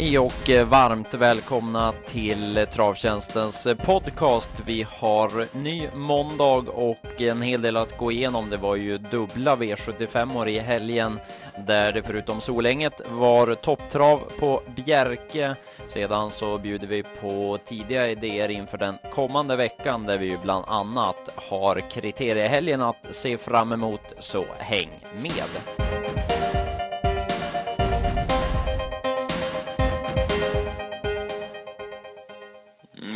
[0.00, 4.62] Hej och eh, varmt välkomna till Travtjänstens podcast.
[4.66, 8.50] Vi har ny måndag och en hel del att gå igenom.
[8.50, 11.20] Det var ju dubbla V75 år i helgen
[11.66, 15.56] där det förutom Solänget var topptrav på Bjerke.
[15.86, 20.64] Sedan så bjuder vi på tidiga idéer inför den kommande veckan där vi ju bland
[20.68, 24.90] annat har kriteriehelgen att se fram emot, så häng
[25.22, 26.39] med!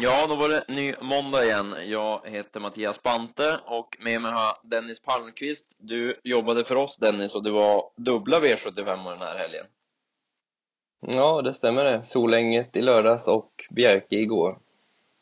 [0.04, 1.74] Ja, då var det ny måndag igen.
[1.86, 5.76] Jag heter Mattias Bante och med mig har Dennis Palmqvist.
[5.78, 9.66] Du jobbade för oss Dennis och det var dubbla V75 den här helgen.
[11.00, 12.06] Ja, det stämmer det.
[12.06, 14.59] Solänget i lördags och Bjerke igår.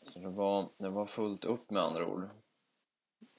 [0.01, 2.29] Så det var, det var fullt upp med andra ord.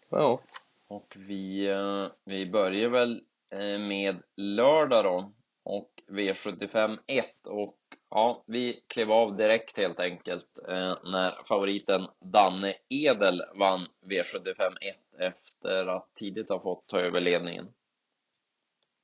[0.08, 0.40] Ja.
[0.88, 5.32] Och vi, eh, vi börjar väl eh, med lördag då
[5.64, 7.76] och V75 1 och
[8.16, 14.96] Ja, vi klev av direkt helt enkelt eh, när favoriten Danne Edel vann V75 1
[15.18, 17.68] efter att tidigt ha fått ta över ledningen.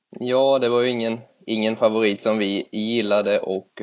[0.09, 3.81] Ja, det var ju ingen, ingen favorit som vi gillade och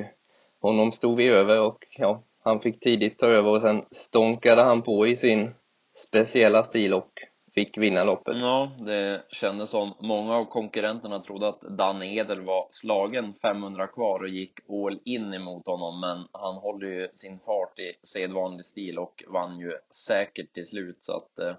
[0.61, 4.83] honom stod vi över och ja, han fick tidigt ta över och sen stånkade han
[4.83, 5.55] på i sin
[5.97, 7.13] speciella stil och
[7.59, 8.37] fick vinna loppet.
[8.41, 14.21] Ja, det kändes som många av konkurrenterna trodde att Dan Edel var slagen 500 kvar
[14.21, 18.99] och gick all in emot honom, men han håller ju sin fart i sedvanlig stil
[18.99, 19.73] och vann ju
[20.07, 21.57] säkert till slut så att eh,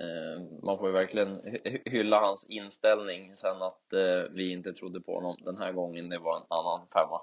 [0.00, 1.40] eh man får ju verkligen
[1.84, 3.36] hylla hans inställning.
[3.36, 6.86] Sen att eh, vi inte trodde på honom den här gången, det var en annan
[6.92, 7.20] femma.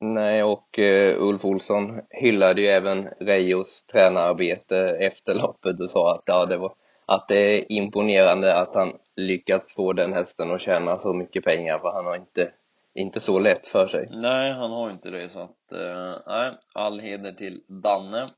[0.00, 6.22] Nej, och uh, Ulf Olsson hyllade ju även Reijos tränararbete efter loppet och sa att
[6.26, 6.74] ja, det var
[7.06, 11.78] att det är imponerande att han lyckats få den hästen att tjäna så mycket pengar
[11.78, 12.50] för han har inte
[12.94, 14.08] inte så lätt för sig.
[14.10, 18.30] Nej, han har inte det så att, uh, nej, all heder till Danne.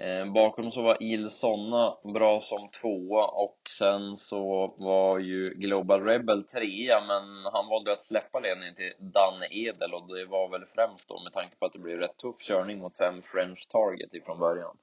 [0.00, 6.04] Eh, bakom så var Il Sonna bra som tvåa och sen så var ju Global
[6.04, 10.64] Rebel trea men han valde att släppa ledningen till Danne Edel och det var väl
[10.74, 14.14] främst då med tanke på att det blev rätt tuff körning mot fem French Target
[14.14, 14.76] ifrån början.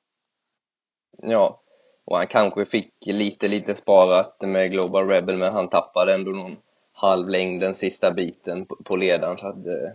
[1.21, 1.61] Ja,
[2.05, 6.57] och han kanske fick lite, lite sparat med Global Rebel men han tappade ändå någon
[6.91, 9.91] halv längd den sista biten på, på ledaren så att eh,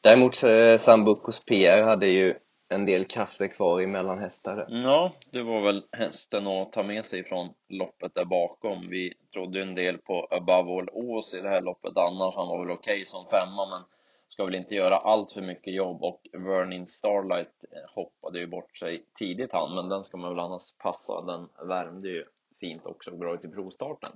[0.00, 2.34] Däremot eh, Sambucos PR hade ju
[2.74, 4.66] en del krafter kvar i mellanhästar.
[4.68, 8.88] Ja, det var väl hästen att ta med sig från loppet där bakom.
[8.88, 12.34] Vi trodde en del på Above All Ås i det här loppet annars.
[12.34, 13.82] Han var väl okej okay som femma, men
[14.28, 18.76] ska väl inte göra allt för mycket jobb och Vernin Starlight eh, hoppade ju bort
[18.76, 21.20] sig tidigt han, men den ska man väl annars passa.
[21.20, 22.24] Den värmde ju
[22.60, 24.12] fint också och bra ut i provstarten.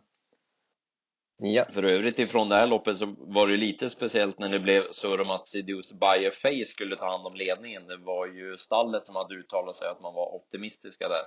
[1.39, 1.65] Ja.
[1.73, 5.23] För övrigt ifrån det här loppet så var det lite speciellt när det blev så
[5.23, 7.87] om att Seduced Bayer skulle ta hand om ledningen.
[7.87, 11.23] Det var ju stallet som hade uttalat sig att man var optimistiska där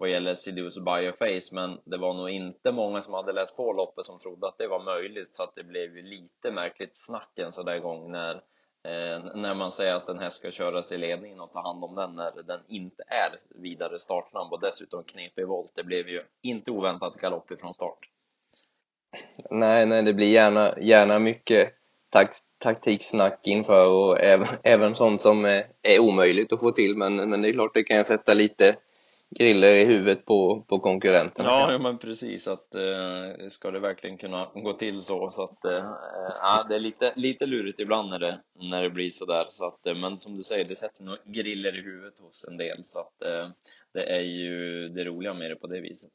[0.00, 4.04] vad gäller Seduced Bioface, men det var nog inte många som hade läst på loppet
[4.04, 7.52] som trodde att det var möjligt, så att det blev ju lite märkligt snack en
[7.52, 8.34] sån där gång när
[8.84, 11.94] eh, när man säger att den här ska köras i ledningen och ta hand om
[11.94, 15.72] den när den inte är vidare startsnabb och dessutom knepig volt.
[15.74, 17.98] Det blev ju inte oväntat galopp ifrån start.
[19.50, 21.72] Nej, nej, det blir gärna, gärna mycket
[22.10, 27.30] tak taktiksnack inför och även, även sånt som är, är omöjligt att få till men,
[27.30, 28.76] men det är klart det kan sätta lite
[29.30, 31.48] griller i huvudet på, på konkurrenterna.
[31.48, 35.64] Ja, ja men precis att eh, ska det verkligen kunna gå till så så att
[35.64, 35.84] eh,
[36.42, 39.86] ja, det är lite, lite lurigt ibland när det, när det blir sådär så att
[39.86, 42.98] eh, men som du säger, det sätter nog griller i huvudet hos en del så
[42.98, 43.48] att eh,
[43.92, 46.10] det är ju det roliga med det på det viset.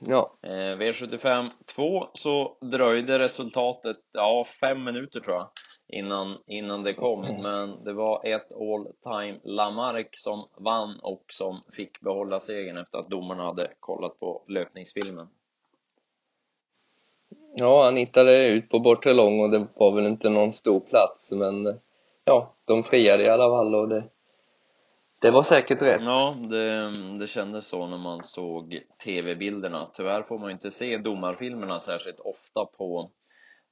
[0.00, 0.38] Ja.
[0.42, 5.48] Eh, V75 2 så dröjde resultatet, ja, fem minuter tror jag
[5.92, 7.42] innan, innan det kom, mm.
[7.42, 12.98] men det var ett all time Lamarck som vann och som fick behålla segern efter
[12.98, 15.28] att domarna hade kollat på löpningsfilmen.
[17.54, 21.32] Ja, han hittade ut på bortre lång och det var väl inte någon stor plats,
[21.32, 21.80] men
[22.24, 24.04] ja, de friade i alla fall och det
[25.20, 26.02] det var säkert rätt.
[26.02, 29.90] Ja, det, det kändes så när man såg tv-bilderna.
[29.92, 33.10] Tyvärr får man ju inte se domarfilmerna särskilt ofta på,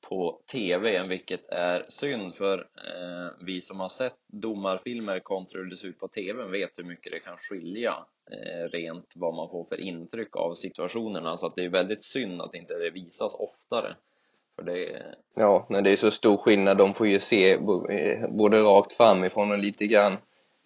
[0.09, 5.77] på tv, vilket är synd för eh, vi som har sett domarfilmer kontra hur det
[5.77, 7.95] ser ut på tv vet hur mycket det kan skilja
[8.31, 11.37] eh, rent vad man får för intryck av situationerna.
[11.37, 13.97] Så att det är väldigt synd att inte det visas oftare.
[14.57, 15.03] För det...
[15.35, 16.79] Ja, när det är så stor skillnad.
[16.79, 17.59] De får ju se
[18.29, 20.17] både rakt framifrån och lite grann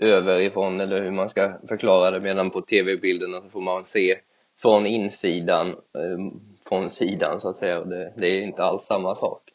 [0.03, 4.19] överifrån eller hur man ska förklara det medan på tv-bilderna så får man se
[4.63, 6.39] från insidan, eh,
[6.69, 9.53] från sidan så att säga och det, det är inte alls samma sak.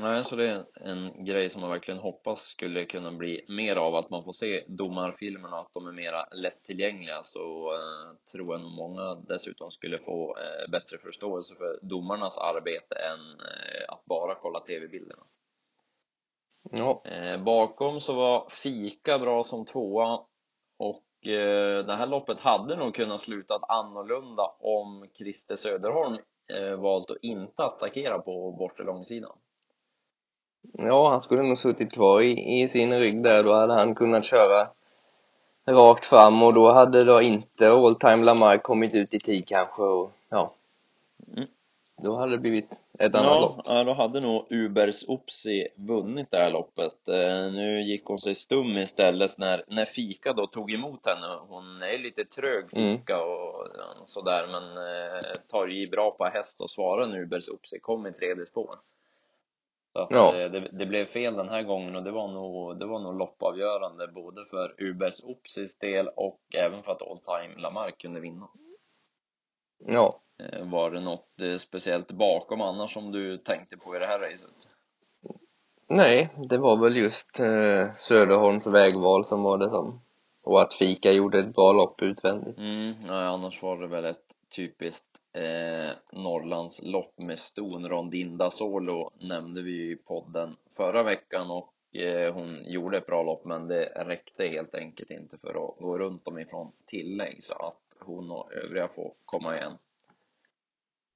[0.00, 3.94] Nej, så det är en grej som man verkligen hoppas skulle kunna bli mer av,
[3.94, 8.70] att man får se domarfilmerna, att de är mera lättillgängliga, så eh, tror jag nog
[8.70, 14.60] många dessutom skulle få eh, bättre förståelse för domarnas arbete än eh, att bara kolla
[14.60, 15.22] tv-bilderna.
[16.70, 20.20] Ja, Eh, bakom så var Fika bra som tvåa
[20.78, 26.18] och eh, det här loppet hade nog kunnat sluta annorlunda om Christer Söderholm
[26.54, 29.36] eh, valt att inte attackera på bortre långsidan.
[30.72, 34.24] ja han skulle nog suttit kvar i, i sin rygg där, då hade han kunnat
[34.24, 34.68] köra
[35.66, 39.82] rakt fram och då hade då inte All Time Lamar kommit ut i tid kanske
[39.82, 40.52] och ja
[41.36, 41.48] Mm.
[41.96, 46.30] Då hade det blivit ett annat lopp Ja, ja, då hade nog Ubers Opsi vunnit
[46.30, 47.08] det här loppet.
[47.08, 51.38] Eh, nu gick hon sig stum istället när, när Fika då tog emot henne.
[51.48, 56.60] Hon är lite trög Fika och ja, sådär men eh, tar i bra på häst
[56.60, 58.76] och svarar när Ubers Opsi kom i tredje spår.
[59.92, 60.36] Så att Ja.
[60.36, 63.18] eh, det, det blev fel den här gången och det var nog, det var nog
[63.18, 68.48] loppavgörande både för Ubers Opsis del och även för att All Time Lamarck kunde vinna.
[69.86, 70.18] ja
[70.62, 74.68] Var det något eh, speciellt bakom annars som du tänkte på i det här racet?
[75.88, 80.00] nej det var väl just eh, Söderholms vägval som var det som
[80.42, 84.26] och att Fika gjorde ett bra lopp utvändigt Mm, nej, annars var det väl ett
[84.56, 91.96] typiskt eh, Norrlandslopp med ston Rondinda Solo nämnde vi ju i podden förra veckan och
[91.96, 95.98] eh, hon gjorde ett bra lopp men det räckte helt enkelt inte för att gå
[95.98, 99.72] runt dem ifrån tillägg så att hon och övriga får komma igen.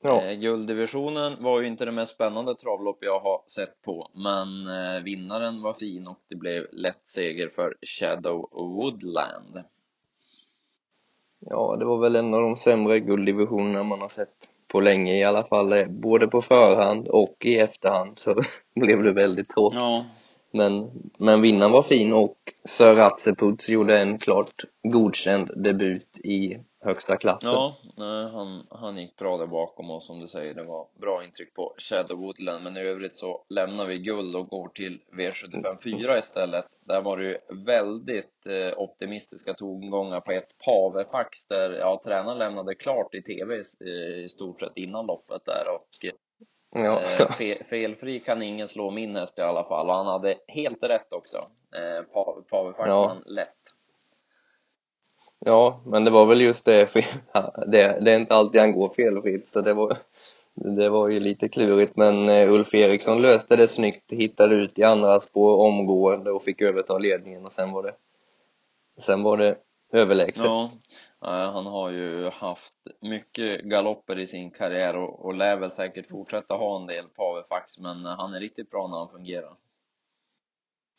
[0.03, 4.67] Ja Eh, gulddivisionen var ju inte det mest spännande travlopp jag har sett på, men
[4.67, 9.59] eh, vinnaren var fin och det blev lätt seger för Shadow Woodland.
[11.41, 15.25] Ja, det var väl en av de sämre gulddivisionerna man har sett på länge i
[15.25, 15.73] alla fall.
[15.73, 18.35] Eh, Både på förhand och i efterhand så
[18.75, 19.81] blev det väldigt tråkigt.
[19.81, 20.05] Ja,
[20.51, 27.17] Men, men vinnaren var fin och Sir Ratseputs gjorde en klart godkänd debut i högsta
[27.17, 27.51] klassen.
[27.51, 31.25] ja nej, han, han gick bra där bakom och som du säger, det var bra
[31.25, 35.83] intryck på Shadow Woodland, men i övrigt så lämnar vi guld och går till V75
[35.83, 36.65] 4 istället.
[36.87, 42.75] Där var det ju väldigt eh, optimistiska tongångar på ett Pavefax där, ja, tränaren lämnade
[42.75, 43.91] klart i TV i,
[44.25, 45.87] i stort sett innan loppet där och
[46.71, 50.37] Ja, Eh, fe, felfri kan ingen slå min häst i alla fall och han hade
[50.49, 51.37] helt rätt också.
[51.77, 53.17] Eh, Pa- Pavefax Ja.
[53.27, 53.66] lätt.
[55.45, 56.89] Ja, men det var väl just det,
[57.67, 59.99] det, det är inte alltid han går felfritt så det var
[60.55, 64.83] det var ju lite klurigt men eh, Ulf Eriksson löste det snyggt, hittade ut i
[64.83, 67.95] andra spår omgående och fick överta ledningen och sen var det
[68.99, 69.57] sen var det
[69.93, 70.45] överlägset.
[70.45, 70.71] Ja,
[71.21, 76.55] han har ju haft mycket galopper i sin karriär och, och lär väl säkert fortsätta
[76.55, 79.53] ha en del Pavefax men eh, han är riktigt bra när han fungerar.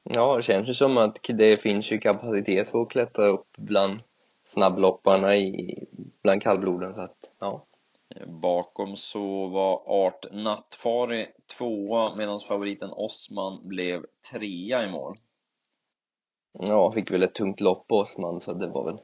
[0.04, 4.00] Ja, det känns ju som att det finns ju kapacitet för att klättra upp bland
[4.48, 5.76] snabblopparna i,
[6.24, 7.66] bland kallbloden så att, ja.
[8.16, 11.28] Eh, Bakom så var Art Nattfari
[11.58, 15.18] tvåa medan favoriten Osman blev trea i mål.
[16.60, 19.00] Ja, fick väl ett tungt lopp på Osman så det var väl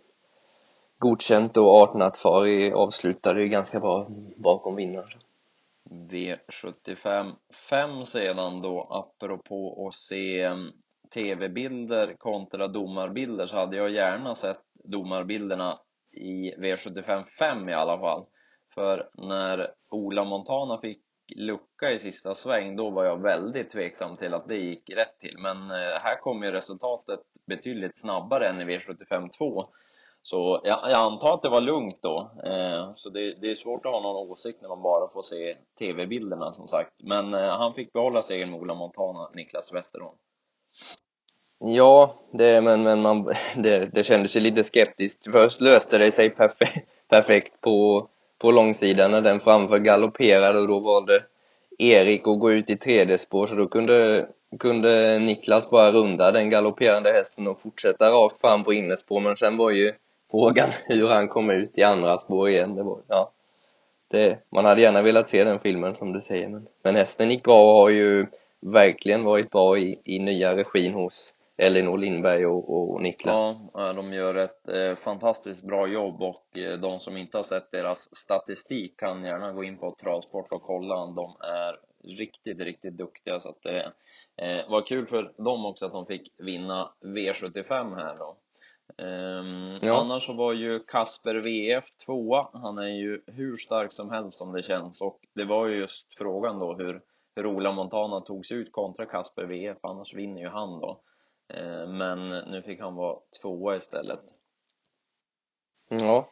[1.04, 4.08] godkänt och Artnattfari avslutade ju ganska bra
[4.38, 5.20] bakom vinnaren.
[5.90, 7.32] V75
[7.70, 10.72] 5 sedan då, apropå att se em,
[11.14, 15.80] tv-bilder kontra domarbilder så hade jag gärna sett domarbilderna
[16.12, 18.26] i V75 5 i alla fall.
[18.74, 21.02] För när Ola Montana fick
[21.36, 25.38] lucka i sista sväng, då var jag väldigt tveksam till att det gick rätt till.
[25.38, 29.70] Men eh, här kom ju resultatet betydligt snabbare än i V75 2.
[30.22, 32.32] Så jag, jag antar att det var lugnt då.
[32.46, 35.56] Eh, så det, det är svårt att ha någon åsikt när man bara får se
[35.80, 36.94] tv-bilderna som sagt.
[37.04, 40.18] Men eh, han fick behålla segern med Ola Montana, Niklas Westerholm.
[41.66, 43.24] Ja, det, men, men man,
[43.56, 45.32] det, det kändes ju lite skeptiskt.
[45.32, 48.08] Först löste det sig perfekt, perfekt på,
[48.40, 51.24] på långsidan när den framför galopperade och då valde
[51.78, 54.28] Erik att gå ut i tredje spår så då kunde,
[54.60, 59.58] kunde Niklas bara runda den galopperande hästen och fortsätta rakt fram på innerspår men sen
[59.58, 59.94] var ju
[60.32, 62.76] frågan hur han kom ut i andra spår igen.
[62.76, 63.32] Det var, ja.
[64.12, 67.44] Det, man hade gärna velat se den filmen som du säger men, men hästen gick
[67.44, 68.26] bra och har ju
[68.62, 73.56] verkligen varit bra i, i nya regin hos Elinor Lindberg och, och Niklas.
[73.74, 77.44] Ja, eh, de gör ett eh, fantastiskt bra jobb och eh, de som inte har
[77.44, 81.06] sett deras statistik kan gärna gå in på Travsport och kolla.
[81.06, 81.80] De är
[82.18, 83.92] riktigt, riktigt duktiga så att det
[84.38, 88.38] eh, var kul för dem också att de fick vinna V75 här då.
[89.04, 90.02] Ehm, Ja.
[90.02, 92.48] Annars så var ju Kasper VF tvåa.
[92.54, 96.14] Han är ju hur stark som helst som det känns och det var ju just
[96.18, 97.02] frågan då hur
[97.36, 101.02] hur Ola Montana togs ut kontra Kasper VF, annars vinner ju han då.
[101.54, 104.20] Eh, men nu fick han vara tvåa istället.
[105.90, 106.28] Ja.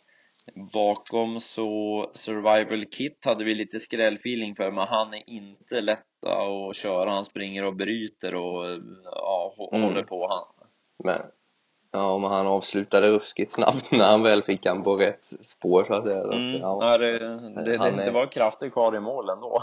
[0.73, 6.75] Bakom så Survival Kit hade vi lite skrällfeeling för, men han är inte lätta att
[6.75, 7.09] köra.
[7.11, 8.65] Han springer och bryter och
[9.03, 9.83] ja, Mm.
[9.83, 10.67] håller på han.
[11.03, 11.21] Men,
[11.91, 15.93] ja, men han avslutade ruskigt snabbt när han väl fick han på rätt spår så
[15.93, 16.23] att säga.
[16.23, 16.97] Mm, ja.
[16.97, 19.61] det, det, det, är- det var krafter kvar i mål ändå.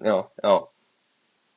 [0.00, 0.70] ja, ja.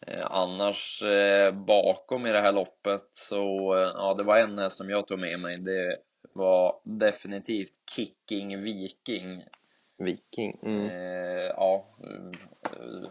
[0.08, 4.78] Eh, annars eh, bakom i det här loppet så, eh, ja det var en häst
[4.78, 5.58] som jag tog med mig.
[5.58, 5.98] Det
[6.34, 9.44] var definitivt Kicking Viking.
[9.98, 10.60] Viking.
[10.64, 10.86] Mm.
[10.86, 11.86] Eh, ja,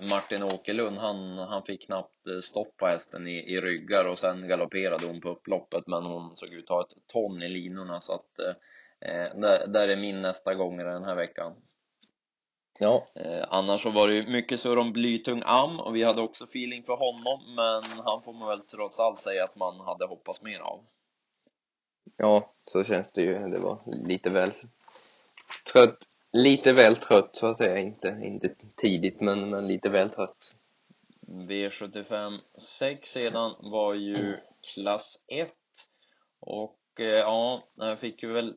[0.01, 5.07] Martin Åkerlund han, han fick knappt stopp på hästen i, i ryggar och sen galopperade
[5.07, 8.39] hon på upploppet men hon såg ut att ha ett ton i linorna så att
[8.39, 11.53] eh, där, där är min nästa gång den här veckan.
[12.79, 13.07] Ja.
[13.15, 16.45] Eh, annars så var det ju mycket surr om blytung am och vi hade också
[16.45, 20.43] feeling för honom men han får man väl trots allt säga att man hade hoppats
[20.43, 20.85] mer av.
[22.17, 23.49] Ja, så känns det ju.
[23.49, 24.53] Det var lite väl
[25.73, 25.99] trött.
[26.33, 27.79] Lite väl trött så att säga.
[27.79, 30.55] Inte, inte tidigt men, men lite väl trött.
[31.27, 32.39] V75
[32.79, 34.37] 6 sedan var ju
[34.75, 35.53] klass 1
[36.41, 38.55] och eh, ja, jag fick ju väl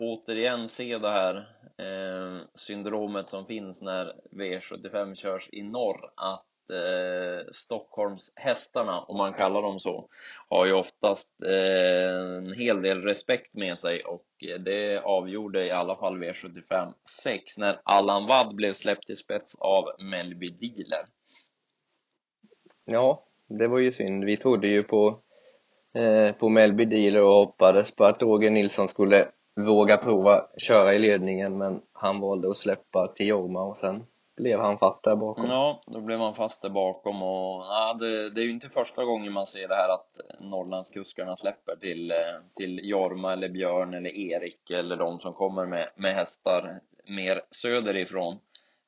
[0.00, 1.34] återigen se det här
[1.78, 9.32] eh, syndromet som finns när V75 körs i norr att eh, Stockholms hästarna, om man
[9.32, 10.08] kallar dem så,
[10.48, 15.70] har ju oftast eh, en hel del respekt med sig och eh, det avgjorde i
[15.70, 16.92] alla fall V75
[17.22, 21.04] 6 när Allan Wadd blev släppt i spets av Melby Dealer.
[22.84, 24.24] Ja, det var ju synd.
[24.24, 25.20] Vi trodde ju på
[25.94, 29.28] eh, på Melby Dealer och hoppades på att Roger Nilsson skulle
[29.64, 34.60] våga prova köra i ledningen men han valde att släppa till Jorma och sen blev
[34.60, 35.44] han fast där bakom.
[35.48, 39.04] Ja, då blev han fast där bakom och ja, det, det är ju inte första
[39.04, 42.16] gången man ser det här att Norrlandskuskarna släpper till, eh,
[42.56, 48.38] till Jorma eller Björn eller Erik eller de som kommer med, med hästar mer söderifrån.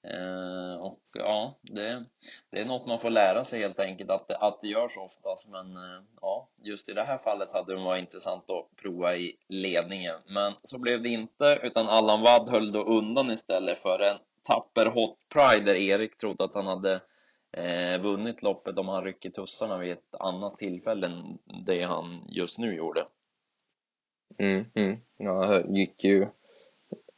[0.04, 2.04] Eh, och ja, det,
[2.50, 5.48] det är något man får lära sig helt enkelt att, det- att det görs oftast
[5.48, 9.36] men eh, ja, just i det här fallet hade det varit intressant att prova i
[9.48, 10.16] ledningen.
[10.26, 14.86] Men så blev det inte utan Allan Wadd höll då undan istället för en tapper
[14.86, 17.00] Hot Pride där Erik trodde att han hade
[17.52, 22.58] eh, vunnit loppet om han rycker tussarna vid ett annat tillfälle än det han just
[22.58, 23.04] nu gjorde.
[24.38, 24.96] Mm, mm.
[25.18, 26.26] Ja, gick ju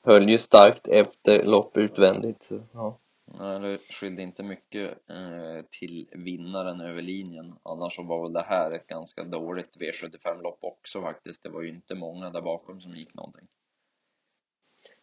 [0.04, 2.98] höll ju starkt efter lopp utvändigt så, ja.
[3.38, 7.54] Nej, det skilde inte mycket eh, till vinnaren över linjen.
[7.62, 11.42] Annars så var väl det här ett ganska dåligt V75-lopp också faktiskt.
[11.42, 13.46] Det var ju inte många där bakom som gick någonting.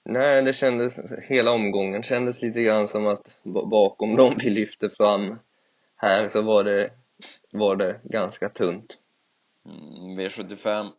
[0.03, 4.89] Nej, det kändes, hela omgången kändes lite grann som att ba- bakom dem vi lyfte
[4.89, 5.39] fram
[5.95, 6.91] här så var det,
[7.51, 8.97] var det ganska tunt.
[9.65, 10.91] Mm, V75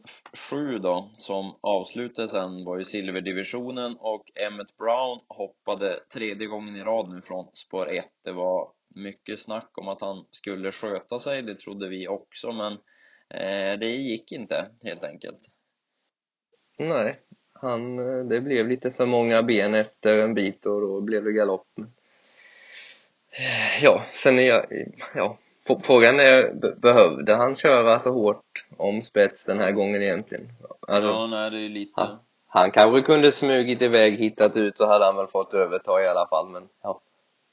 [0.50, 6.83] 7 då, som avslutade sen var ju silverdivisionen och Emmett Brown hoppade tredje gången i
[6.83, 8.04] rad nu från spår 1.
[8.25, 12.73] Det var mycket snack om att han skulle sköta sig, det trodde vi också, men
[13.28, 15.40] eh, det gick inte helt enkelt.
[16.78, 17.21] Nej,
[17.52, 21.33] han, eh, det blev lite för många ben efter en bit och då blev det
[21.33, 21.78] galopp.
[23.31, 24.66] Eh, ja, sen är jag,
[25.14, 25.38] ja,
[25.83, 30.49] frågan är, be- behövde han köra så hårt om spets den här gången egentligen?
[30.88, 31.92] Alltså, ja, nej, det är lite...
[31.97, 32.19] Ja.
[32.47, 36.26] han kanske kunde smugit iväg, hittat ut så hade han väl fått överta i alla
[36.28, 37.00] fall men ja,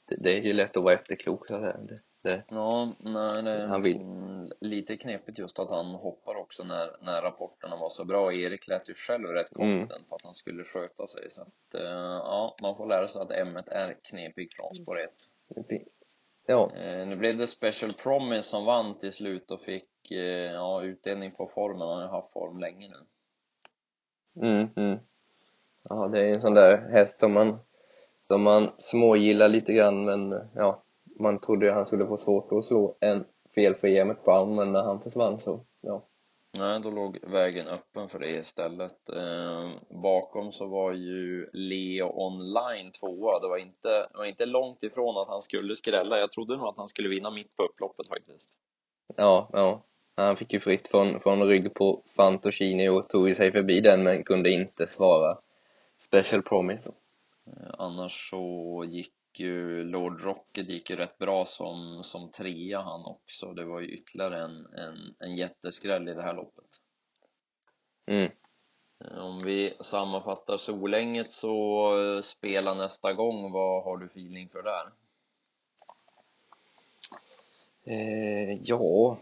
[0.08, 1.76] det, det är ju lätt att vara efterklok så att säga.
[1.78, 3.96] Det, det, Ja, nej, det Han vill.
[3.96, 8.32] mm, lite knepigt just att han hoppar också när, när rapporterna var så bra.
[8.32, 9.78] Erik lät ju själv rätt Mm.
[9.78, 11.30] confident på att han skulle sköta sig.
[11.30, 11.90] Så att, eh,
[12.24, 15.10] ja, man får lära sig att ämnet är knepig från spår 1.
[16.50, 20.82] Ja, Eh, nu blev det Special Promise som vann till slut och fick, eh, ja,
[20.82, 21.88] utdelning på formen.
[21.88, 23.06] Han har haft form länge nu.
[24.46, 24.98] mm, mm.
[25.88, 27.58] Ja, det är en sån där häst som man,
[28.26, 30.82] som man smågillar lite grann men ja,
[31.20, 34.82] man trodde ju han skulle få svårt att slå en felfri Emmet Brown men när
[34.82, 36.09] han försvann så, ja.
[36.52, 39.08] Nej, då låg vägen öppen för det istället.
[39.08, 39.70] Eh,
[40.02, 43.38] bakom så var ju Leo Online tvåa.
[43.38, 46.18] Det var inte, det var inte långt ifrån att han skulle skrälla.
[46.18, 48.48] Jag trodde nog att han skulle vinna mitt på upploppet faktiskt.
[49.16, 49.82] Ja, ja.
[50.16, 54.24] Han fick ju fritt från, från rygg på Fantocini och tog sig förbi den men
[54.24, 55.38] kunde inte svara
[55.98, 56.92] Special Promise.
[57.46, 63.04] Eh, annars så gick ju Lord Rocket gick ju rätt bra som, som trea han
[63.04, 63.52] också.
[63.52, 66.70] Det var ju ytterligare en, en, en jätteskräll i det här loppet.
[68.06, 68.32] Mm.
[69.04, 73.52] Eh, Om vi sammanfattar Solänget så eh, spela nästa gång.
[73.52, 74.92] Vad har du feeling för där?
[77.86, 79.18] Eh, ja,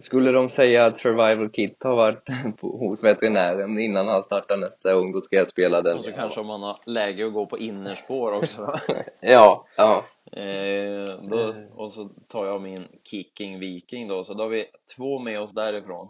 [0.00, 2.24] skulle de säga att Survival Kit har varit
[2.60, 5.98] på, hos veterinären innan han startar nästa gång, då ska jag spela den.
[5.98, 8.72] Och så kanske om man har läge att gå på innerspår också.
[9.20, 10.04] ja, ja.
[10.32, 15.18] Eh, då, och så tar jag min Kicking Viking då, så då har vi två
[15.18, 16.08] med oss därifrån.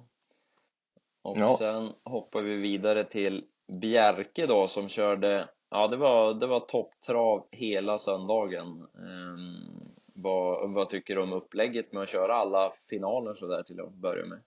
[1.23, 1.57] Och Ja.
[1.59, 3.45] sen hoppar vi vidare till
[3.81, 8.67] Bjerke då som körde, ja det var, det var topptrav hela söndagen.
[8.99, 9.81] Ehm,
[10.23, 14.27] vad, vad tycker du om upplägget med att köra alla finaler sådär till att börja
[14.27, 14.39] med?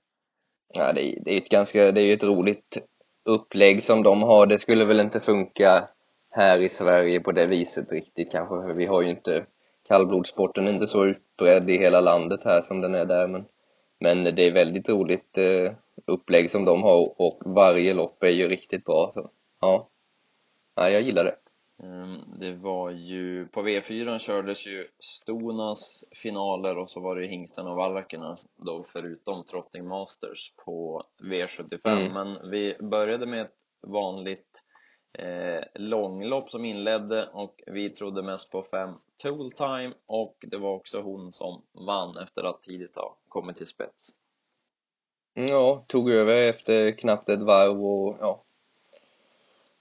[0.74, 2.78] Ja, det är, det är ett ganska, det är ju ett roligt
[3.26, 4.46] upplägg som de har.
[4.46, 5.90] Det skulle väl inte funka
[6.30, 9.46] här i Sverige på det viset riktigt kanske, för vi har ju inte,
[9.88, 13.46] kallblodssporten är inte så utbredd i hela landet här som den är där, men,
[14.00, 15.72] men det är väldigt roligt eh,
[16.06, 19.30] upplägg som de har och varje lopp är ju riktigt bra, så,
[19.62, 19.90] ja.
[20.76, 21.36] Ja, jag gillar det.
[21.84, 27.28] Ehm, Det var ju, på V4 kördes ju Stonas finaler och så var det ju
[27.28, 32.14] hingstarna och vallarkerna då förutom Trotting Masters på V75 Mm.
[32.14, 33.56] men vi började med ett
[33.88, 34.64] vanligt
[35.20, 40.74] eh, långlopp som inledde och vi trodde mest på fem Tool Time och det var
[40.74, 44.10] också hon som vann efter att tidigt ha kommit till spets.
[45.34, 48.44] Ja, tog över efter knappt ett varv och, ja.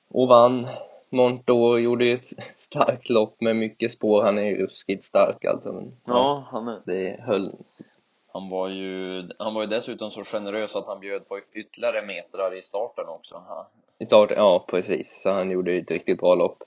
[0.08, 0.66] Och vann.
[1.12, 2.26] Montour gjorde ju ett
[2.58, 4.22] starkt lopp med mycket spår.
[4.22, 5.72] Han är ju ruskigt stark alltså.
[5.72, 7.52] Men, Ja, han är Det höll.
[8.32, 12.54] Han var ju, han var ju dessutom så generös att han bjöd på ytterligare metrar
[12.58, 13.42] i starten också.
[13.98, 15.20] I starten, ja precis.
[15.22, 16.62] Så han gjorde ju ett riktigt bra lopp.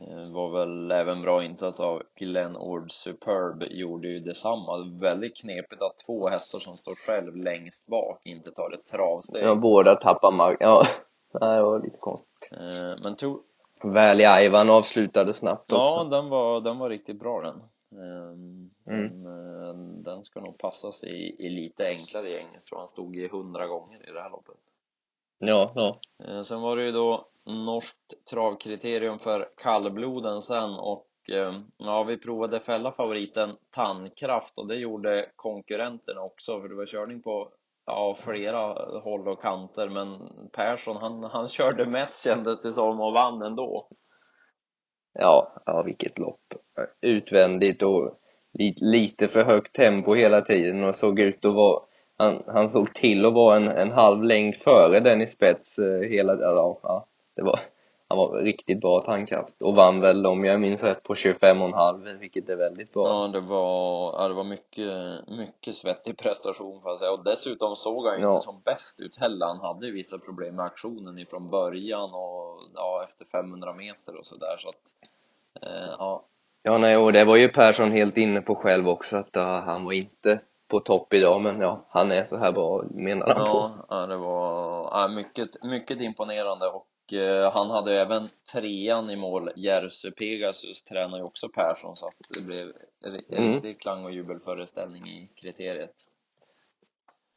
[0.00, 4.98] eh, var väl även bra insats av Glenn Ord Superb, gjorde ju detsamma.
[5.00, 9.44] Väldigt knepigt att två hästar som står själv längst bak inte tar ett travsteg.
[9.44, 10.56] Ja, båda tappar mark.
[10.60, 10.86] Ja.
[11.32, 12.48] Det var lite konstigt.
[12.52, 13.38] Eh, Men to,
[13.82, 16.10] Valley Ivan avslutade snabbt ja, också.
[16.10, 17.62] den var, den var riktigt bra den.
[18.02, 19.22] Ehm, Mm.
[19.22, 19.26] Den,
[19.66, 19.74] eh,
[20.04, 22.46] den ska nog passas i, i lite enklare gäng.
[22.54, 24.54] Jag tror han stod i hundra gånger i det här loppet.
[25.38, 25.98] Ja, ja.
[26.24, 32.16] Eh, Sen var det ju då norskt travkriterium för kallbloden sen och eh, ja, vi
[32.16, 37.48] provade fälla favoriten Tandkraft och det gjorde konkurrenterna också för det var körning på
[37.90, 38.60] ja, flera
[39.00, 40.18] håll och kanter men
[40.52, 43.88] Persson han, han körde mest kändes det som och vann ändå.
[45.12, 46.54] Ja, ja vilket lopp.
[47.00, 48.16] Utvändigt och
[48.80, 51.80] lite för högt tempo hela tiden och såg ut att vara
[52.20, 56.08] han, han såg till att vara en, en halv längd före den i spets eh,
[56.08, 57.60] hela, ja, ja, det var,
[58.10, 62.48] han var riktigt bra tandkraft och vann väl om jag minns rätt på 25,5 vilket
[62.48, 63.08] är väldigt bra.
[63.08, 67.76] Ja, det var, ja, det var mycket, mycket svettig prestation får jag säga och dessutom
[67.76, 68.34] såg han ju Ja.
[68.34, 69.46] inte som bäst ut heller.
[69.46, 74.26] Han hade ju vissa problem med aktionen ifrån början och ja, efter 500 meter och
[74.26, 74.80] sådär så att
[75.62, 76.24] eh, ja,
[76.62, 79.84] Ja, nej, och det var ju Persson helt inne på själv också att ja, han
[79.84, 83.42] var inte på topp idag men ja, han är så här bra menar han på.
[83.48, 89.16] ja, ja, det var ja, mycket, mycket imponerande och eh, han hade även trean i
[89.16, 89.50] mål.
[89.56, 92.72] Jerzy Pegasus tränar ju också Persson så att det blev
[93.04, 93.52] en Mm.
[93.52, 95.94] riktig klang och jubelföreställning i kriteriet.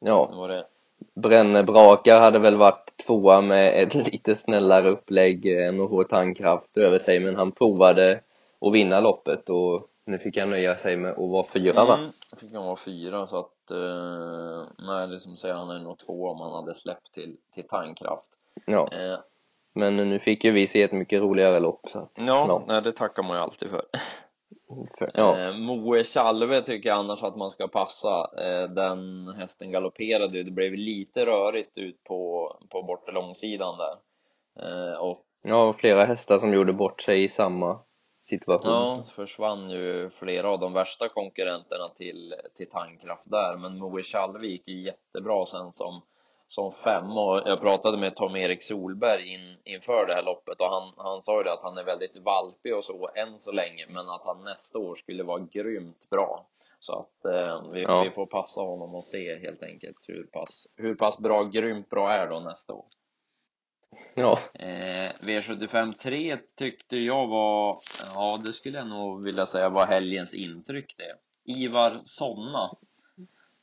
[0.00, 0.66] Ja, Nu var det
[1.14, 5.46] Brännebrakar hade väl varit tvåa med ett lite snällare upplägg
[5.88, 8.20] få tandkraft över sig men han provade
[8.60, 11.96] att vinna loppet och nu fick han nöja sig med att vara fyra va?
[11.98, 12.10] Mm,
[12.40, 16.28] fick han vara fyra så att, eh, nej det som säger han är nog två
[16.28, 18.38] om han hade släppt till, till Tandkraft.
[18.66, 19.18] Ja, Eh,
[19.74, 22.64] men nu fick ju vi se ett mycket roligare lopp så att, ja, Ja.
[22.66, 23.82] nej det tackar man ju alltid för.
[24.98, 28.30] för, ja, Eh, Moe Chalve tycker jag annars att man ska passa.
[28.38, 33.96] Eh, den hästen galopperade ju, det blev lite rörigt ut på, på bortre långsidan där.
[34.60, 37.78] Eh, och ja, flera hästar som gjorde bort sig i samma
[38.28, 38.72] situation.
[38.72, 43.56] ja, försvann ju flera av de värsta konkurrenterna till, till Tandkraft där.
[43.56, 46.02] Men Moe Chalve gick ju jättebra sen som
[46.46, 50.92] som fem och jag pratade med Tom-Erik Solberg in, inför det här loppet och han,
[50.96, 54.08] han sa ju det att han är väldigt valpig och så än så länge men
[54.08, 56.46] att han nästa år skulle vara grymt bra.
[56.80, 58.02] Så att eh, vi, Ja.
[58.02, 62.12] vi får passa honom och se helt enkelt hur pass, hur pass bra, grymt bra
[62.12, 62.84] är då nästa år.
[64.14, 67.78] Ja, eh, V75 3 tyckte jag var,
[68.14, 71.16] ja det skulle jag nog vilja säga var helgens intryck det.
[71.52, 72.70] Ivar Sonna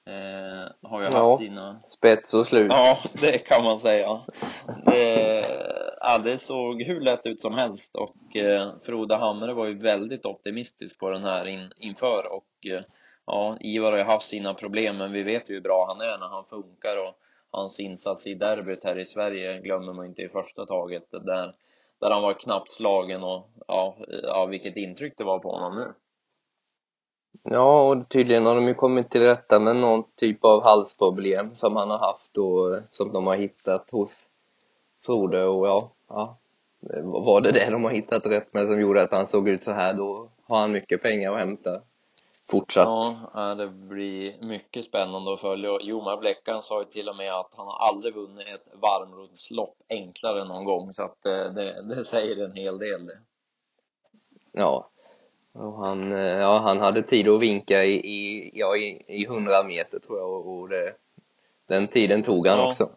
[0.05, 1.29] eh, har ju Ja.
[1.29, 2.71] haft sina spets och slut.
[2.73, 4.21] Ja, det kan man säga.
[4.85, 5.45] Det,
[5.99, 10.25] ja, det såg hur lätt ut som helst och eh, Frode Hamre var ju väldigt
[10.25, 12.81] optimistisk på den här in, inför och eh,
[13.25, 16.17] ja, Ivar har ju haft sina problem men vi vet ju hur bra han är
[16.17, 17.17] när han funkar och
[17.51, 21.53] hans insats i derbyt här i Sverige glömmer man inte i första taget där,
[21.99, 25.93] där han var knappt slagen och ja, ja vilket intryck det var på honom nu.
[27.43, 31.75] Ja, och tydligen har de ju kommit till rätta med någon typ av halsproblem som
[31.75, 34.27] han har haft och som de har hittat hos
[35.05, 36.37] Frode och ja, ja
[37.03, 39.71] var det det de har hittat rätt med som gjorde att han såg ut så
[39.71, 41.81] här då har han mycket pengar att hämta
[42.51, 42.87] fortsatt.
[43.33, 45.79] Ja, det blir mycket spännande att följa.
[45.81, 50.45] Jomar Bleckan sa ju till och med att han har aldrig vunnit ett varmrumslopp enklare
[50.45, 53.19] någon gång, så att eh, det, det säger en hel del det.
[54.51, 54.90] Ja.
[55.53, 59.63] Och han, eh, ja, han hade tid att vinka i, i, ja, i, i 100
[59.63, 60.93] meter tror jag och, och det,
[61.67, 62.89] den tiden tog han ja, också.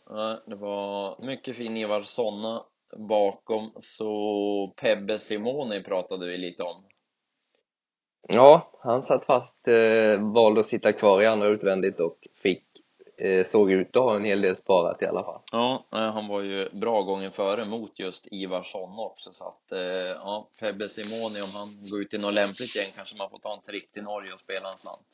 [0.46, 2.64] Det var mycket fin Ivar Sonna
[2.96, 6.84] bakom, så Pebbe Simoni pratade vi lite om.
[8.28, 12.63] Ja, han satt fast, eh, valde att sitta kvar i andra utvändigt och fick,
[13.46, 15.40] såg ut att ha en hel del sparat i alla fall.
[15.52, 20.48] Ja, han var ju bra gången före mot just Ivarsson också så att, eh, ja,
[20.60, 23.62] Febbe Simoni om han går ut i något lämpligt gäng kanske man får ta en
[23.62, 25.06] tripp till Norge och spela en slant.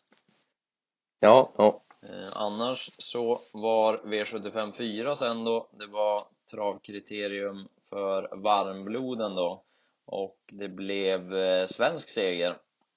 [1.21, 1.81] Ja, ja.
[2.03, 9.65] Eh, annars så var V75 4 sen då, det var travkriterium för varmbloden då
[10.07, 12.57] och det blev eh, svensk seger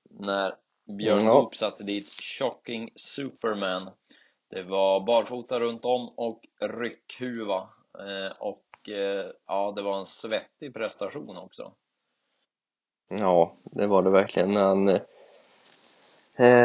[0.09, 0.55] när
[0.97, 1.33] Björn ja.
[1.33, 3.89] Goop satte dit Shocking Superman
[4.53, 7.57] det var barfota runt om och ryckhuva.
[7.99, 11.71] Eh, och eh, ja, det var en svettig prestation också.
[13.09, 14.55] Ja, det var det verkligen.
[14.55, 15.01] Han eh,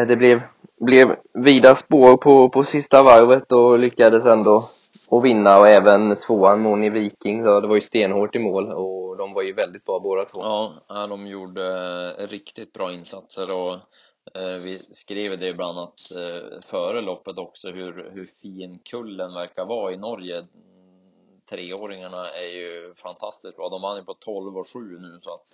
[0.08, 0.42] det blev,
[0.80, 4.62] blev vida spår på, på sista varvet och lyckades ändå
[5.10, 5.58] att vinna.
[5.58, 8.72] Och även tvåan Moni Viking, så det var ju stenhårt i mål.
[8.72, 10.40] Och de var ju väldigt bra båda två.
[10.42, 13.50] Ja, de gjorde riktigt bra insatser.
[13.50, 13.76] Och
[14.34, 19.64] Eh, vi skrev det bland annat eh, före loppet också hur, hur fin kullen verkar
[19.64, 20.46] vara i Norge.
[21.50, 23.68] Treåringarna är ju fantastiskt bra.
[23.68, 25.46] De vann ju på 12 och 7 nu så att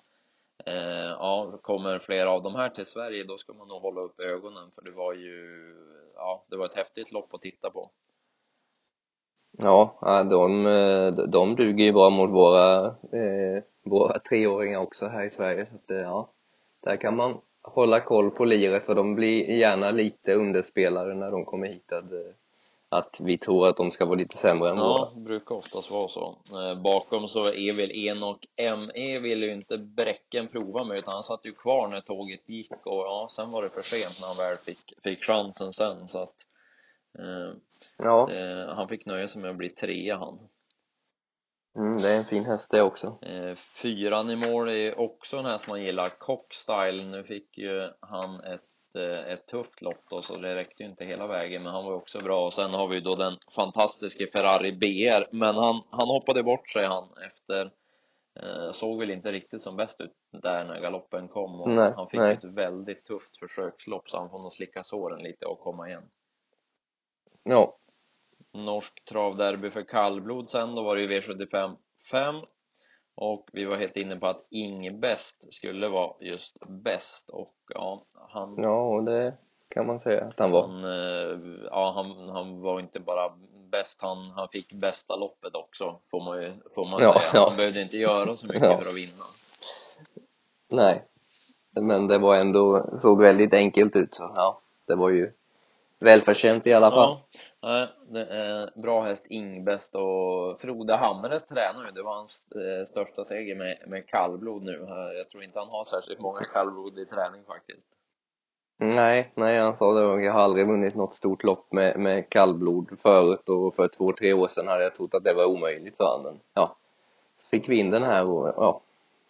[0.67, 4.21] eh, ja, kommer flera av de här till Sverige då ska man nog hålla upp
[4.21, 5.75] ögonen för det var ju
[6.15, 7.91] ja, det var ett häftigt lopp att titta på.
[9.59, 9.99] Ja,
[10.31, 15.67] de, eh, de duger ju bra mot våra, eh, våra treåringar också här i Sverige
[15.67, 16.31] så att, ja,
[16.83, 21.45] där kan man hålla koll på liret för de blir gärna lite underspelare när de
[21.45, 22.19] kommer hit att, eh,
[22.89, 25.09] att vi tror att de ska vara lite sämre än ja, våra.
[25.15, 26.39] Ja, brukar oftast vara så.
[26.61, 31.23] Eh, bakom så är väl Enok ME ville ju inte Bräcken prova med utan han
[31.23, 34.37] satt ju kvar när tåget gick och ja, sen var det för sent när han
[34.37, 36.37] väl fick, fick chansen sen så att
[37.19, 37.57] eh,
[37.99, 38.31] Ja.
[38.33, 40.39] Eh, han fick nöja sig med att bli trea han.
[41.77, 43.19] Mm, det är en fin häst det också.
[43.23, 47.05] Eh, fyran i mål är också en häst man gillar, Cockstyle.
[47.05, 51.05] Nu fick ju han ett, eh, ett tufft lopp då, så det räckte ju inte
[51.05, 52.47] hela vägen, men han var också bra.
[52.47, 56.87] Och sen har vi då den fantastiske Ferrari BR, men han, han hoppade bort sig
[56.87, 57.71] han efter
[58.41, 62.09] eh, såg väl inte riktigt som bäst ut där när galoppen kom och nej, han
[62.09, 62.33] fick nej.
[62.33, 66.11] ett väldigt tufft försökslopp så han får nog slicka såren lite och komma igen.
[67.43, 67.77] Ja.
[68.55, 71.77] Norsk travderby för kallblod sen, då var det ju V75
[72.11, 72.35] 5
[73.15, 78.05] och vi var helt inne på att Ing bäst skulle vara just bäst och ja,
[78.29, 79.35] han Ja, det
[79.69, 80.67] kan man säga att han var.
[80.69, 81.39] han, eh,
[81.71, 83.33] ja, han, han var inte bara
[83.71, 87.31] bäst, han, han fick bästa loppet också får man ju, får man Ja, säga.
[87.35, 87.49] ja.
[87.49, 88.79] Han behövde inte göra så mycket Ja.
[88.79, 89.25] för att vinna.
[90.69, 91.05] Nej.
[91.81, 95.31] Men det var ändå, såg väldigt enkelt ut så ja, det var ju
[96.01, 97.19] välförtjänt i alla fall.
[97.61, 102.87] Ja, det är bra häst Ingbäst och Frode Hamre tränar ju, det var hans eh,
[102.87, 104.87] största seger med, med kallblod nu.
[105.17, 107.87] Jag tror inte han har särskilt många kallblod i träning faktiskt.
[108.79, 112.99] Nej, nej han sa det, jag har aldrig vunnit något stort lopp med, med kallblod
[113.03, 116.17] förut och för två, tre år sedan hade jag trott att det var omöjligt sa
[116.17, 116.77] han men ja.
[117.39, 118.81] Så fick vi in den här och ja,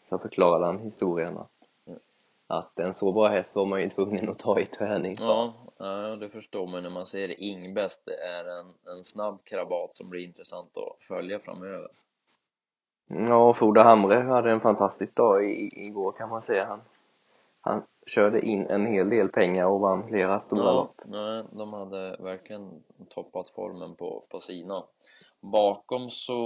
[0.08, 1.53] så förklarade han historien att.
[2.46, 5.16] Att en så bra häst var man ju tvungen att ta i träning.
[5.20, 8.00] Ja, ja, det förstår man när man ser Ingbäst.
[8.04, 11.88] Det är en, en snabb krabat som blir intressant att följa framöver.
[13.08, 16.64] Ja, Frode Hamre hade en fantastisk dag i, igår kan man säga.
[16.66, 16.80] Han,
[17.60, 21.00] han körde in en hel del pengar och vann flera stora Ja, lopp.
[21.04, 24.84] nej, de hade verkligen toppat formen på, på sina.
[25.52, 26.42] Bakom så,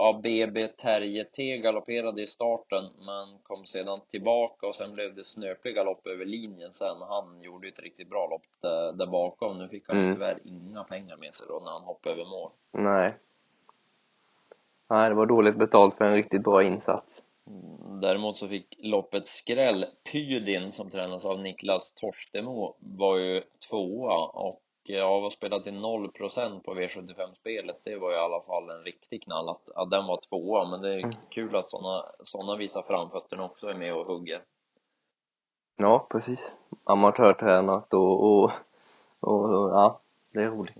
[0.00, 5.24] ja, BB Terje T galopperade i starten men kom sedan tillbaka och sen blev det
[5.24, 6.96] snöplig galopp över linjen sen.
[7.08, 9.58] Han gjorde ju ett riktigt bra lopp där, där bakom.
[9.58, 10.14] Nu fick han Mm.
[10.14, 12.50] tyvärr inga pengar med sig då när han hoppade över mål.
[12.72, 13.14] Nej.
[14.90, 17.24] Nej, det var dåligt betalt för en riktigt bra insats.
[17.46, 19.86] Mm, Däremot så fick loppet skräll.
[20.12, 26.60] Pydin som tränas av Niklas Torstemo var ju tvåa och ja, var spelat till 0%
[26.60, 27.80] på V75-spelet.
[27.84, 30.94] Det var i alla fall en riktig knall att, att den var tvåa, men det
[30.94, 31.16] är Mm.
[31.30, 34.40] kul att såna, såna visar framfötterna också är med och hugger.
[35.76, 36.58] Ja, precis.
[36.84, 38.50] Amatörtränat och, och,
[39.20, 40.00] och, och ja,
[40.32, 40.74] det är roligt.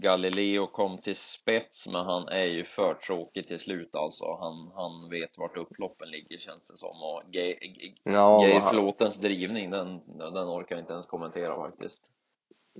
[0.00, 4.24] Galileo kom till spets men han är ju för tråkig till slut alltså.
[4.40, 7.56] Han, han vet vart upploppen ligger känns det som och Geir,
[8.02, 12.12] Ja, Geir han- drivning den, den orkar jag inte ens kommentera faktiskt.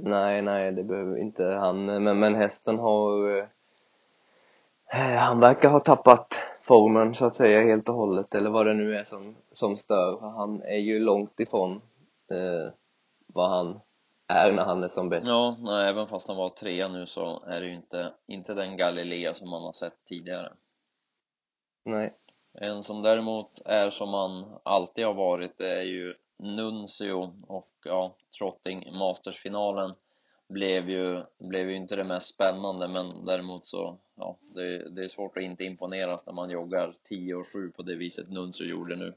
[0.01, 3.45] Nej, nej, det behöver inte han, men, men hästen har eh,
[5.19, 8.97] han verkar ha tappat formen så att säga helt och hållet eller vad det nu
[8.97, 10.21] är som, som stör.
[10.21, 11.73] Han är ju långt ifrån
[12.31, 12.73] eh,
[13.27, 13.81] vad han
[14.29, 15.27] är när han är som bäst.
[15.27, 18.77] Ja, nej, även fast han var trea nu så är det ju inte, inte den
[18.77, 20.53] Galileo som man har sett tidigare.
[21.85, 22.15] Nej.
[22.61, 28.16] En som däremot är som han alltid har varit det är ju Nuncio och ja,
[28.38, 29.94] Trotting Masters-finalen
[30.48, 35.09] blev ju, blev ju inte det mest spännande men däremot så, ja, det, det är
[35.09, 38.96] svårt att inte imponeras när man joggar 10 och 7 på det viset Nuncio gjorde
[38.96, 39.14] nu.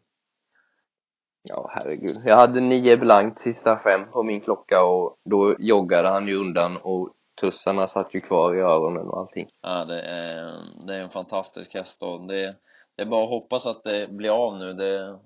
[1.44, 2.18] Ja, herregud.
[2.26, 6.78] Jag hade nio blankt sista fem på min klocka och då joggade han ju undan
[6.78, 9.50] och tussarna satt ju kvar i öronen och allting.
[9.62, 12.56] Ja, det är, det är en fantastisk häst och det,
[12.96, 14.74] det är bara att hoppas att det blir av nu.
[14.74, 15.20] Det,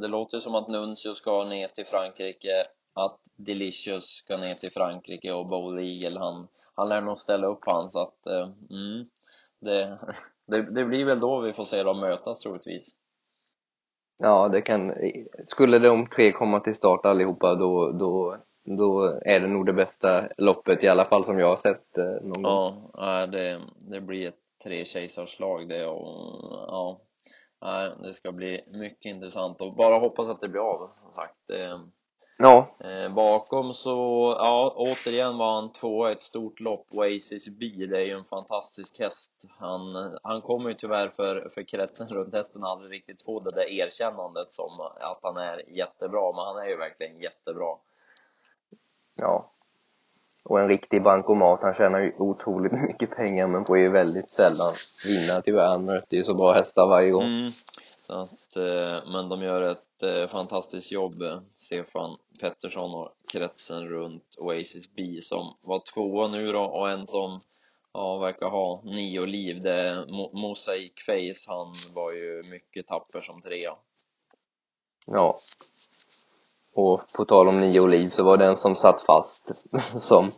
[0.00, 4.72] det låter ju som att Nuncio ska ner till Frankrike, att Delicious ska ner till
[4.72, 9.06] Frankrike och Bold Eagle, han, han lär nog ställa upp han så att, eh, mm,
[9.60, 9.98] det,
[10.46, 12.94] det, det blir väl då vi får se dem mötas troligtvis.
[14.18, 14.94] Ja, det kan,
[15.44, 20.28] skulle de tre komma till start allihopa då, då, då är det nog det bästa
[20.38, 22.90] loppet i alla fall som jag har sett eh, någon gång.
[22.92, 23.60] Ja, det,
[23.90, 27.00] det blir ett tre kejsarslag det och ja,
[27.60, 31.36] nej, det ska bli mycket intressant och bara hoppas att det blir av som sagt.
[31.46, 31.80] Det,
[32.42, 33.90] Ja, Eh, bakom så,
[34.38, 38.24] ja, återigen var han tvåa i ett stort lopp, Oasis B, det är ju en
[38.24, 39.32] fantastisk häst.
[39.58, 43.70] Han, han kommer ju tyvärr för, för kretsen runt hästen aldrig riktigt få det där
[43.70, 47.76] erkännandet som att han är jättebra, men han är ju verkligen jättebra.
[49.14, 49.52] ja.
[50.44, 54.74] Och en riktig bankomat, han tjänar ju otroligt mycket pengar men får ju väldigt sällan
[55.06, 55.68] vinna tyvärr.
[55.68, 57.24] Han möter ju så bra hästar varje gång.
[57.24, 57.50] Mm.
[58.06, 63.88] Så att, eh, men de gör ett eh, fantastiskt jobb, eh, Stefan Pettersson och kretsen
[63.88, 67.40] runt Oasis B som var tvåa nu då och en som
[67.92, 69.62] ja, verkar ha nio liv.
[69.62, 73.76] Det är Mo- Mosaic Face, han var ju mycket tapper som trea.
[75.06, 75.36] Ja.
[76.74, 79.50] Och på tal om nio liv så var det en som satt fast
[80.00, 80.32] som,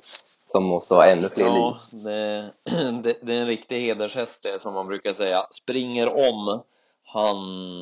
[0.47, 1.63] som måste ha ännu fler liv.
[1.63, 2.53] Ja, det,
[3.03, 5.47] det, det är en riktig hedershäst det som man brukar säga.
[5.51, 6.63] Springer om,
[7.05, 7.37] han,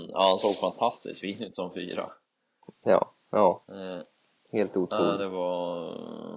[0.08, 2.04] ja, han såg fantastiskt fin ut som fyra.
[2.84, 3.62] Ja, ja.
[3.68, 4.02] Eh,
[4.52, 5.18] Helt Ja, otroligt.
[5.18, 5.94] det var,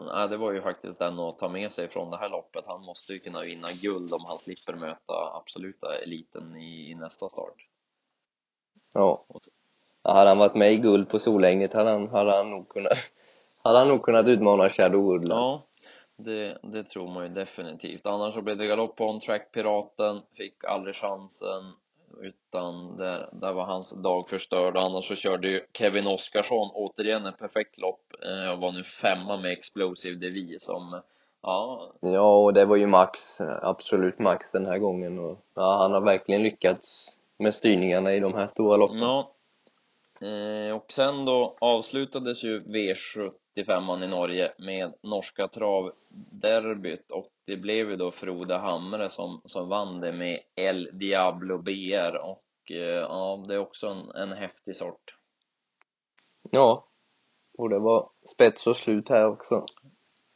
[0.08, 2.64] ja, det var ju faktiskt den att ta med sig från det här loppet.
[2.68, 7.30] Han måste ju kunna vinna guld om han slipper möta absoluta eliten i, i nästa
[7.30, 7.68] start.
[8.94, 9.26] Ja.
[10.06, 10.14] Ja.
[10.14, 12.98] Hade han varit med i guld på Solänget hade han, hade han nog kunnat
[13.64, 15.42] hade han nog kunnat utmana Shadow Woodland.
[15.42, 15.66] Ja,
[16.18, 18.06] det, det tror man ju definitivt.
[18.06, 21.74] Annars så blev det galopp på On Track Piraten, fick aldrig chansen
[22.22, 24.78] utan där, där var hans dag förstörd.
[24.78, 29.38] Annars så körde ju Kevin Oskarsson återigen ett perfekt lopp eh, och var nu femma
[29.38, 31.02] med Explosive Devi som,
[31.42, 35.92] ja, Ja, och det var ju max, absolut max den här gången och ja, han
[35.92, 39.00] har verkligen lyckats med styrningarna i de här stora loppen.
[39.00, 39.32] Ja.
[40.22, 47.90] Eh, och sen då avslutades ju V75 i Norge med norska travderbyt och det blev
[47.90, 53.44] ju då Frode Hamre som, som vann det med El Diablo BR och eh, ja,
[53.48, 55.16] det är också en, en häftig sort.
[56.52, 56.88] Ja.
[57.58, 59.66] Och det var spets och slut här också.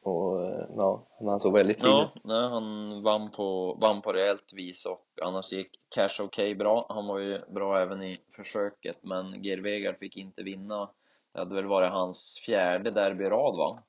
[0.04, 4.54] Och eh, ja, han såg väldigt fin Ja, nej, han vann på, vann på rejält
[4.54, 6.86] vis och annars gick Cash OK bra.
[6.90, 10.90] Han var ju bra även i försöket men Geir Vegard fick inte vinna.
[11.34, 13.84] Det hade väl varit hans fjärde derby i rad va?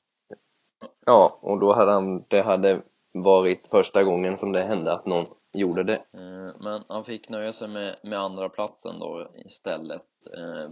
[1.07, 5.27] Ja, och då hade han, det hade varit första gången som det hände att någon
[5.53, 5.97] gjorde det.
[6.13, 10.07] Eh, Men han fick nöja sig med, med andra platsen då istället.
[10.37, 10.71] Eh,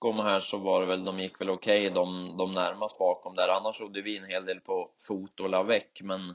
[0.00, 3.48] bakom här så var det väl, de gick väl okej, de, de närmast bakom där.
[3.48, 6.34] Annars trodde vi en hel del på Fot och Lavec, men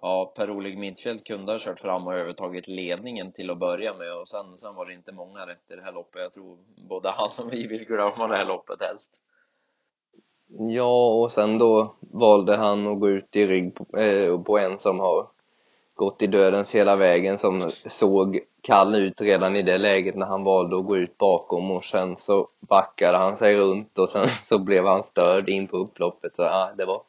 [0.00, 4.28] ja, Per-Oleg Midtfjält kunde ha kört fram och övertagit ledningen till att börja med och
[4.28, 6.22] sen, sen var det inte många rätt i det här loppet.
[6.22, 9.10] Jag tror både han och vi vill glömma det här loppet helst.
[10.58, 14.78] Ja, och sen då valde han att gå ut i rygg på, eh, på en
[14.78, 15.26] som har
[16.00, 20.44] gått i dödens hela vägen som såg kall ut redan i det läget när han
[20.44, 24.58] valde att gå ut bakom och sen så backade han sig runt och sen så
[24.58, 27.02] blev han störd in på upploppet så ja, det var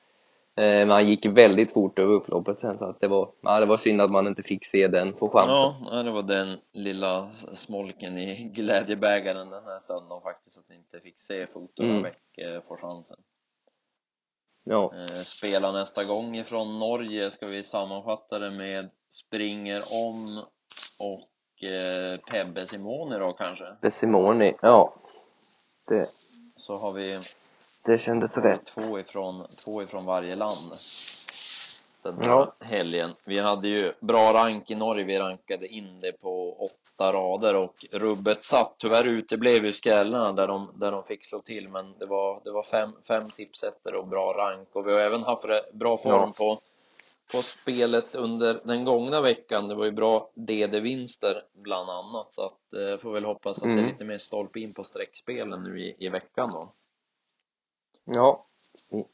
[0.55, 3.65] Eh, men han gick väldigt fort över upploppet sen så att det var, ja det
[3.65, 5.87] var synd att man inte fick se den på chansen.
[5.91, 10.99] Ja, det var den lilla smolken i glädjebägaren den här söndagen faktiskt att ni inte
[10.99, 12.05] fick se fotona Mm.
[12.55, 13.17] eh, på chansen.
[14.63, 20.37] Ja, Eh, spela nästa gång ifrån Norge ska vi sammanfatta det med springer om
[20.99, 23.65] och eh, Pebbe Simoni då kanske.
[23.91, 24.93] Simoni, ja.
[25.87, 26.07] Det,
[26.55, 27.19] Så har vi
[27.85, 28.65] det kändes rätt.
[28.65, 30.71] två ifrån, två ifrån varje land
[32.03, 32.53] den här Ja.
[32.59, 33.13] helgen.
[33.25, 36.55] Vi hade ju bra rank i Norge, vi rankade in det på
[37.01, 38.75] åtta rader och rubbet satt.
[38.77, 42.51] Tyvärr uteblev ju skrällarna där de, där de fick slå till men det var, det
[42.51, 46.33] var fem, fem tipsetter och bra rank och vi har även haft bra form Ja.
[46.37, 46.61] på
[47.31, 49.67] på spelet under den gångna veckan.
[49.67, 53.69] Det var ju bra DD-vinster bland annat så att eh, får väl hoppas att det
[53.69, 53.85] är Mm.
[53.85, 56.71] lite mer stolpe in på streckspelen nu i, i veckan då.
[58.05, 58.45] Ja,
[58.91, 59.05] vi,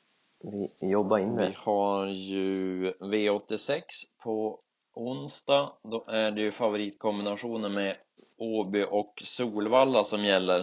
[0.80, 1.54] vi jobbar in Vi det.
[1.58, 3.82] har ju V86
[4.24, 4.60] på
[4.98, 5.72] onsdag.
[5.84, 7.96] Då är det ju favoritkombinationen med
[8.38, 10.60] Åby och Solvalla som gäller.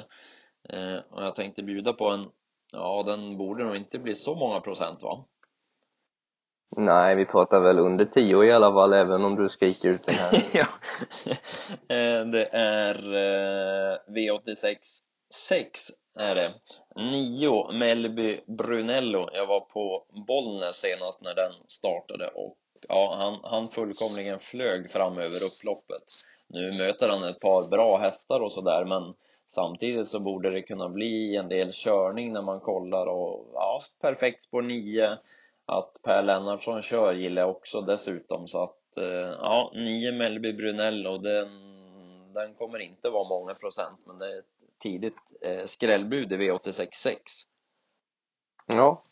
[0.68, 2.31] Eh, och jag tänkte bjuda på en,
[2.73, 5.25] ja den borde nog inte bli så många procent va?
[6.77, 10.14] Nej, vi pratar väl under 10 i alla fall, även om du skriker ut den
[10.14, 10.47] här.
[10.53, 10.66] ja.
[11.94, 14.77] Eh, det är eh, V86
[15.49, 15.81] 6
[16.18, 16.55] är det.
[16.97, 19.29] 9 Mellby Brunello.
[19.33, 22.57] Jag var på Bollnäs senast när den startade och
[22.88, 26.03] ja, han, han fullkomligen flög fram över upploppet.
[26.49, 29.14] Nu möter han ett par bra hästar och sådär men
[29.47, 34.42] samtidigt så borde det kunna bli en del körning när man kollar och ja, perfekt
[34.42, 35.18] spår 9
[35.66, 41.18] att Per Lennartsson kör gillar jag också dessutom så att eh, ja, 9 Mellby Brunello
[41.18, 41.49] den,
[42.35, 47.16] den kommer inte vara många procent men det är ett tidigt eh, skrällbud i V86.6
[48.66, 49.03] Ja,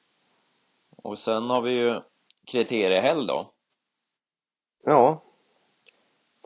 [0.97, 2.01] och sen har vi ju
[2.47, 3.53] kriteriehelg då
[4.85, 5.23] ja.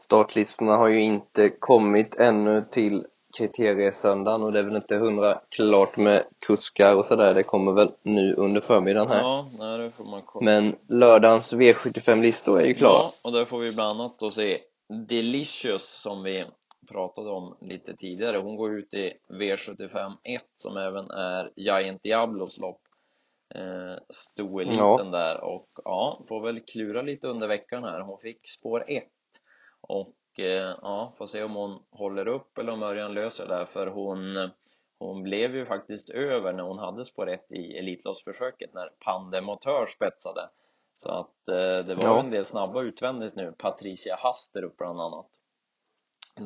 [0.03, 3.07] Startlistorna har ju inte kommit ännu till
[3.39, 7.35] kriteriesöndagen och det är väl inte hundra klart med kuskar och sådär.
[7.35, 9.21] Det kommer väl nu under förmiddagen här.
[9.21, 12.93] ja, nej, det får man kolla Men lördagens V75-listor är ju klara.
[12.93, 14.59] Ja, och där får vi bland annat då se
[15.09, 16.45] Delicious som vi
[16.89, 18.39] pratade om lite tidigare.
[18.39, 22.81] Hon går ut i V75 1 som även är Giant Diablos lopp.
[23.55, 28.01] Eh, stoeliten där och ja, får väl klura lite under veckan här.
[28.01, 29.05] Hon fick spår 1
[29.81, 33.65] och eh, ja, får se om hon håller upp eller om Örjan löser det där
[33.65, 34.51] för hon
[34.99, 40.49] hon blev ju faktiskt över när hon hade spår 1 i Elitloppsförsöket när Pandemotör spetsade.
[40.97, 42.21] Så att eh, det var Ja.
[42.21, 43.55] en del snabba utvändigt nu.
[43.59, 45.27] Patricia Haster upp bland annat.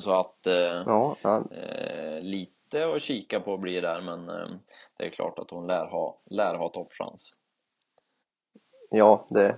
[0.00, 0.54] Så att eh,
[0.86, 4.48] Ja, ja, eh, lite att kika på blir där men eh,
[4.98, 7.32] det är klart att hon lär ha, lär ha toppchans.
[8.90, 9.56] ja det,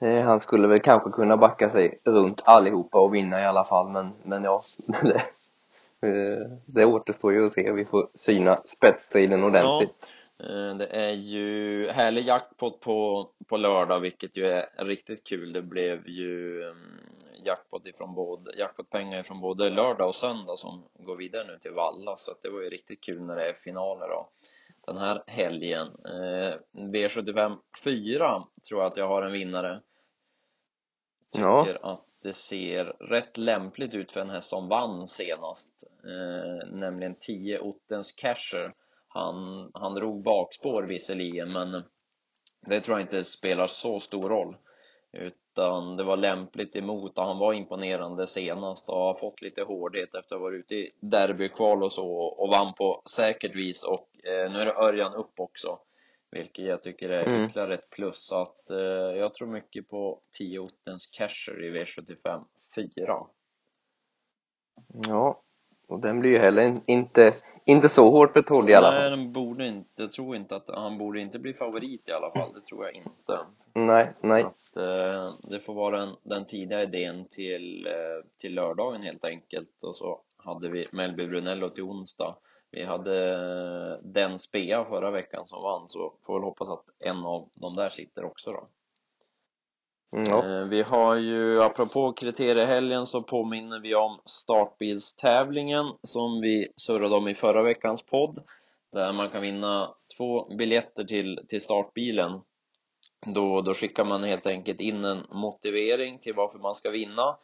[0.00, 3.88] eh, han skulle väl kanske kunna backa sig runt allihopa och vinna i alla fall
[3.88, 4.62] men, men ja,
[5.02, 5.22] det,
[6.08, 7.72] eh, det återstår ju att se.
[7.72, 10.02] Vi får syna spetsstriden ordentligt.
[10.02, 10.08] Eh,
[10.78, 15.52] Det är ju härlig jackpot på, på lördag vilket ju är riktigt kul.
[15.52, 17.00] Det blev ju mm,
[17.44, 22.16] jackpot ifrån både, jackpotpengar ifrån både lördag och söndag som går vidare nu till Valla
[22.16, 24.28] så att det var ju riktigt kul när det är finaler då
[24.86, 25.86] den här helgen.
[26.04, 29.80] Eh, V75 4 tror jag att jag har en vinnare.
[31.30, 31.64] Ja.
[31.64, 35.84] Tycker att det ser rätt lämpligt ut för en häst som vann senast.
[36.04, 38.74] Eh, nämligen 10 Ottens Casher.
[39.14, 41.82] Han, han drog bakspår visserligen men
[42.66, 44.56] det tror jag inte spelar så stor roll.
[45.12, 50.14] Utan det var lämpligt emot och han var imponerande senast och har fått lite hårdhet
[50.14, 54.08] efter att ha varit ute i derbykval och så och vann på säkert vis och
[54.26, 55.78] eh, nu är det Örjan upp också.
[56.30, 57.44] Vilket jag tycker är Mm.
[57.44, 58.78] ytterligare ett plus så att eh,
[59.18, 62.44] jag tror mycket på 10 Ottens Casher i V75
[62.74, 63.26] 4.
[65.08, 65.42] Ja,
[65.88, 69.10] och den blir ju heller in- inte, inte så hårt betrodd i alla Nej, fall.
[69.10, 72.52] den borde inte, jag tror inte att, han borde inte bli favorit i alla fall,
[72.54, 73.40] det tror jag inte.
[73.74, 74.42] Nej, nej.
[74.42, 79.82] Att eh, det får vara den, den tidiga idén till, eh, till lördagen helt enkelt
[79.82, 82.36] och så hade vi Melby Brunello till onsdag.
[82.70, 87.26] Vi hade eh, den Spea förra veckan som vann så får väl hoppas att en
[87.26, 88.68] av de där sitter också då.
[90.12, 96.68] Mm, ja, eh, Vi har ju, apropå kriteriehelgen så påminner vi om startbilstävlingen som vi
[96.76, 98.42] surrade om i förra veckans podd
[98.92, 102.40] där man kan vinna två biljetter till, till startbilen.
[103.26, 107.36] Då, då skickar man helt enkelt in en motivering till varför man ska vinna.